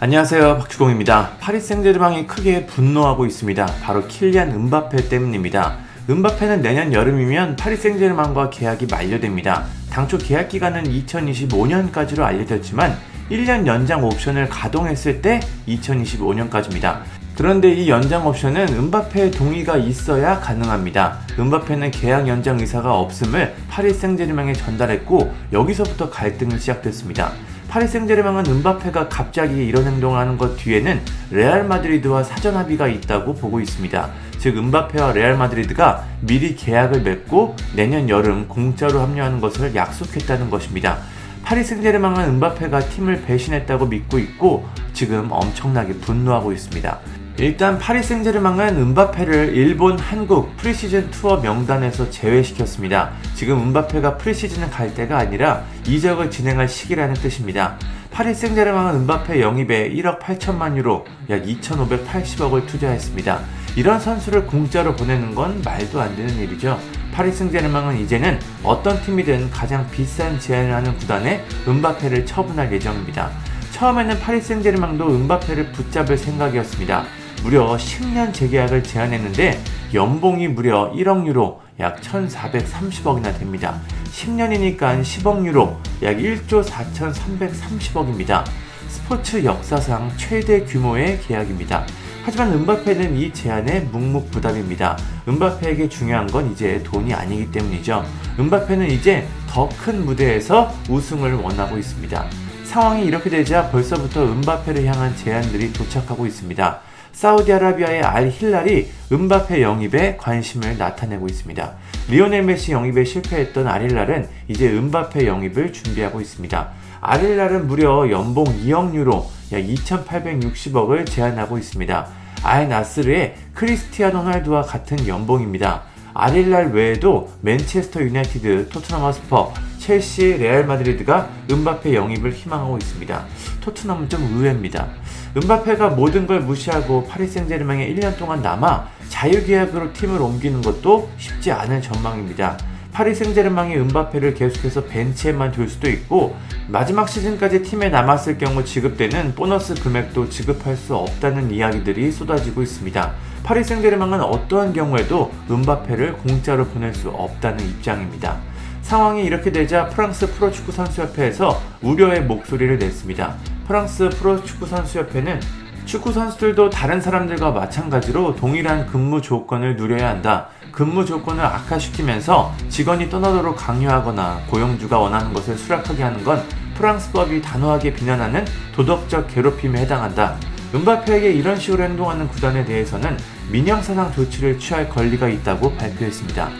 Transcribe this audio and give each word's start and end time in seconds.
안녕하세요 0.00 0.58
박주공입니다. 0.58 1.36
파리 1.38 1.60
생제르맹이 1.60 2.26
크게 2.26 2.66
분노하고 2.66 3.26
있습니다. 3.26 3.64
바로 3.80 4.04
킬리안 4.08 4.50
은바페 4.50 5.08
때문입니다. 5.08 5.76
은바페는 6.10 6.62
내년 6.62 6.92
여름이면 6.92 7.54
파리 7.54 7.76
생제르맹과 7.76 8.50
계약이 8.50 8.86
만료됩니다. 8.90 9.64
당초 9.90 10.18
계약 10.18 10.48
기간은 10.48 10.82
2025년까지로 10.82 12.22
알려졌지만 12.22 12.98
1년 13.30 13.66
연장 13.68 14.04
옵션을 14.04 14.48
가동했을 14.48 15.22
때 15.22 15.38
2025년까지입니다. 15.68 16.98
그런데 17.36 17.72
이 17.72 17.88
연장 17.88 18.26
옵션은 18.26 18.68
은바페의 18.68 19.30
동의가 19.30 19.76
있어야 19.76 20.40
가능합니다. 20.40 21.20
은바페는 21.38 21.92
계약 21.92 22.26
연장 22.26 22.58
의사가 22.58 22.98
없음을 22.98 23.54
파리 23.70 23.94
생제르맹에 23.94 24.54
전달했고 24.54 25.32
여기서부터 25.52 26.10
갈등이 26.10 26.58
시작됐습니다. 26.58 27.32
파리 27.74 27.88
생제르맹은 27.88 28.46
음바페가 28.46 29.08
갑자기 29.08 29.66
이런 29.66 29.84
행동을 29.84 30.16
하는 30.16 30.38
것 30.38 30.56
뒤에는 30.58 31.00
레알 31.32 31.64
마드리드와 31.64 32.22
사전 32.22 32.56
합의가 32.56 32.86
있다고 32.86 33.34
보고 33.34 33.58
있습니다. 33.58 34.10
즉 34.38 34.58
음바페와 34.58 35.10
레알 35.10 35.36
마드리드가 35.36 36.04
미리 36.20 36.54
계약을 36.54 37.02
맺고 37.02 37.56
내년 37.74 38.08
여름 38.08 38.46
공짜로 38.46 39.00
합류하는 39.00 39.40
것을 39.40 39.74
약속했다는 39.74 40.50
것입니다. 40.50 40.98
파리 41.42 41.64
생제르맹은 41.64 42.22
음바페가 42.34 42.78
팀을 42.90 43.22
배신했다고 43.22 43.86
믿고 43.86 44.20
있고 44.20 44.68
지금 44.92 45.26
엄청나게 45.32 45.94
분노하고 45.94 46.52
있습니다. 46.52 47.00
일단 47.36 47.80
파리 47.80 48.00
생제르맹은 48.00 48.76
음바페를 48.76 49.56
일본, 49.56 49.98
한국 49.98 50.56
프리시즌 50.56 51.10
투어 51.10 51.38
명단에서 51.38 52.08
제외시켰습니다. 52.08 53.10
지금 53.34 53.60
음바페가 53.60 54.18
프리시즌을 54.18 54.70
갈 54.70 54.94
때가 54.94 55.18
아니라 55.18 55.64
이적을 55.84 56.30
진행할 56.30 56.68
시기라는 56.68 57.14
뜻입니다. 57.14 57.76
파리 58.12 58.34
생제르맹은 58.34 58.94
은바페 59.00 59.40
영입에 59.40 59.90
1억 59.90 60.20
8천만 60.20 60.76
유로, 60.76 61.04
약 61.28 61.42
2,580억을 61.42 62.68
투자했습니다. 62.68 63.40
이런 63.74 63.98
선수를 63.98 64.46
공짜로 64.46 64.94
보내는 64.94 65.34
건 65.34 65.60
말도 65.64 66.00
안 66.00 66.14
되는 66.14 66.36
일이죠. 66.36 66.78
파리 67.12 67.32
생제르맹은 67.32 67.98
이제는 67.98 68.38
어떤 68.62 69.02
팀이든 69.02 69.50
가장 69.50 69.90
비싼 69.90 70.38
제안을 70.38 70.72
하는 70.72 70.96
구단에 70.98 71.44
은바페를 71.66 72.26
처분할 72.26 72.72
예정입니다. 72.72 73.32
처음에는 73.72 74.20
파리 74.20 74.40
생제르맹도 74.40 75.08
은바페를 75.08 75.72
붙잡을 75.72 76.16
생각이었습니다. 76.16 77.23
무려 77.44 77.76
10년 77.76 78.32
재계약을 78.32 78.82
제안했는데 78.82 79.62
연봉이 79.92 80.48
무려 80.48 80.90
1억 80.92 81.26
유로 81.26 81.60
약 81.78 82.00
1,430억이나 82.00 83.38
됩니다. 83.38 83.78
10년이니까 84.12 85.02
10억 85.02 85.44
유로 85.44 85.76
약 86.02 86.16
1조 86.16 86.64
4,330억입니다. 86.64 88.44
스포츠 88.88 89.44
역사상 89.44 90.10
최대 90.16 90.64
규모의 90.64 91.20
계약입니다. 91.20 91.86
하지만 92.24 92.50
은바페는 92.54 93.18
이 93.18 93.30
제안에 93.34 93.80
묵묵부답입니다. 93.80 94.96
은바페에게 95.28 95.90
중요한 95.90 96.26
건 96.26 96.50
이제 96.50 96.82
돈이 96.82 97.12
아니기 97.12 97.52
때문이죠. 97.52 98.06
은바페는 98.38 98.90
이제 98.90 99.26
더 99.50 99.68
큰 99.84 100.06
무대에서 100.06 100.72
우승을 100.88 101.34
원하고 101.34 101.76
있습니다. 101.76 102.24
상황이 102.64 103.04
이렇게 103.04 103.28
되자 103.28 103.68
벌써부터 103.70 104.24
은바페를 104.24 104.86
향한 104.86 105.14
제안들이 105.14 105.74
도착하고 105.74 106.24
있습니다. 106.24 106.80
사우디아라비아의 107.14 108.02
알 108.02 108.28
힐랄이 108.28 108.88
은바페 109.12 109.62
영입에 109.62 110.16
관심을 110.16 110.76
나타내고 110.76 111.26
있습니다. 111.26 111.72
리오넬 112.10 112.42
메시 112.42 112.72
영입에 112.72 113.04
실패했던 113.04 113.66
알 113.66 113.82
힐랄은 113.82 114.28
이제 114.48 114.68
음바페 114.68 115.26
영입을 115.26 115.72
준비하고 115.72 116.20
있습니다. 116.20 116.68
알 117.00 117.20
힐랄은 117.20 117.66
무려 117.66 118.10
연봉 118.10 118.44
2억 118.44 118.94
유로, 118.94 119.26
약 119.52 119.60
2,860억을 119.60 121.06
제안하고 121.06 121.56
있습니다. 121.56 122.06
알 122.42 122.68
나스르의 122.68 123.36
크리스티아노 123.54 124.18
호날두와 124.18 124.62
같은 124.62 125.06
연봉입니다. 125.06 125.82
알 126.12 126.34
힐랄 126.34 126.72
외에도 126.72 127.32
맨체스터 127.40 128.02
유나이티드, 128.02 128.68
토트넘 128.70 129.02
홋스퍼, 129.02 129.54
첼시, 129.78 130.38
레알 130.38 130.64
마드리드가 130.66 131.28
음바페 131.50 131.94
영입을 131.94 132.32
희망하고 132.32 132.78
있습니다. 132.78 133.24
토트넘은 133.60 134.08
좀 134.08 134.22
의외입니다. 134.34 134.88
음바페가 135.36 135.90
모든 135.90 136.26
걸 136.26 136.40
무시하고 136.40 137.06
파리 137.08 137.26
생제르맹에 137.26 137.92
1년 137.92 138.16
동안 138.16 138.40
남아 138.40 138.88
자유계약으로 139.08 139.92
팀을 139.92 140.22
옮기는 140.22 140.62
것도 140.62 141.10
쉽지 141.18 141.50
않은 141.50 141.82
전망입니다. 141.82 142.56
파리 142.92 143.12
생제르맹이 143.12 143.74
은바페를 143.74 144.34
계속해서 144.34 144.84
벤치에만 144.84 145.50
둘 145.50 145.68
수도 145.68 145.90
있고 145.90 146.36
마지막 146.68 147.08
시즌까지 147.08 147.64
팀에 147.64 147.88
남았을 147.88 148.38
경우 148.38 148.64
지급되는 148.64 149.34
보너스 149.34 149.74
금액도 149.74 150.30
지급할 150.30 150.76
수 150.76 150.94
없다는 150.94 151.50
이야기들이 151.50 152.12
쏟아지고 152.12 152.62
있습니다. 152.62 153.12
파리 153.42 153.64
생제르맹은 153.64 154.20
어떠한 154.20 154.72
경우에도 154.72 155.32
은바페를 155.50 156.18
공짜로 156.18 156.64
보낼 156.66 156.94
수 156.94 157.08
없다는 157.08 157.68
입장입니다. 157.68 158.38
상황이 158.82 159.24
이렇게 159.24 159.50
되자 159.50 159.88
프랑스 159.88 160.32
프로축구 160.32 160.70
선수협회에서 160.70 161.60
우려의 161.82 162.22
목소리를 162.22 162.78
냈습니다. 162.78 163.53
프랑스 163.66 164.10
프로축구 164.10 164.66
선수협회는 164.66 165.40
축구 165.84 166.12
선수들도 166.12 166.70
다른 166.70 167.00
사람들과 167.00 167.50
마찬가지로 167.50 168.36
동일한 168.36 168.86
근무 168.86 169.20
조건을 169.20 169.76
누려야 169.76 170.08
한다. 170.08 170.48
근무 170.72 171.04
조건을 171.04 171.44
악화시키면서 171.44 172.52
직원이 172.68 173.08
떠나도록 173.08 173.56
강요하거나 173.56 174.42
고용주가 174.50 174.98
원하는 174.98 175.32
것을 175.32 175.56
수락하게 175.56 176.02
하는 176.02 176.24
건 176.24 176.42
프랑스법이 176.74 177.40
단호하게 177.42 177.94
비난하는 177.94 178.44
도덕적 178.74 179.28
괴롭힘에 179.28 179.80
해당한다. 179.80 180.36
은바페에게 180.74 181.32
이런 181.32 181.56
식으로 181.56 181.84
행동하는 181.84 182.26
구단에 182.28 182.64
대해서는 182.64 183.16
민영사상 183.52 184.12
조치를 184.12 184.58
취할 184.58 184.88
권리가 184.88 185.28
있다고 185.28 185.76
발표했습니다. 185.76 186.50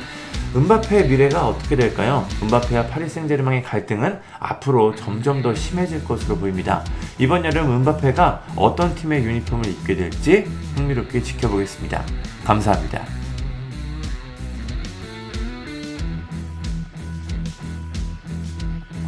은바페의 0.56 1.08
미래가 1.08 1.48
어떻게 1.48 1.74
될까요? 1.74 2.26
은바페와 2.42 2.86
파리 2.86 3.08
생제르맹의 3.08 3.64
갈등은 3.64 4.20
앞으로 4.38 4.94
점점 4.94 5.42
더 5.42 5.52
심해질 5.52 6.04
것으로 6.04 6.36
보입니다. 6.36 6.84
이번 7.18 7.44
여름 7.44 7.72
은바페가 7.72 8.44
어떤 8.54 8.94
팀의 8.94 9.24
유니폼을 9.24 9.66
입게 9.66 9.96
될지 9.96 10.46
흥미롭게 10.76 11.22
지켜보겠습니다. 11.22 12.04
감사합니다. 12.44 13.02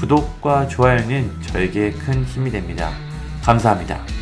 구독과 0.00 0.66
좋아요는 0.66 1.40
저에게 1.42 1.92
큰 1.92 2.24
힘이 2.24 2.50
됩니다. 2.50 2.90
감사합니다. 3.42 4.15